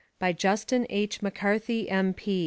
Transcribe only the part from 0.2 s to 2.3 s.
JUSTIN H. McCarthy, m.